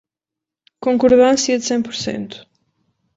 Concordância 0.79 1.59
de 1.59 1.63
cem 1.69 1.79
por 1.83 1.93
cento. 2.03 2.49